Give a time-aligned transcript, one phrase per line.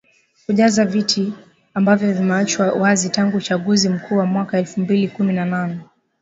[0.45, 1.33] Kujaza viti
[1.73, 5.79] ambavyo vimeachwa wazi tangu uachaguzi mkuu wa mwaka elfu mbili kumi na nane